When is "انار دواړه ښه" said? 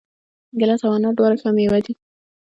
0.97-1.49